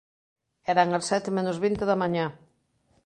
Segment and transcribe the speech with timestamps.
[0.73, 2.25] Eran as sete menos vinte da mañá.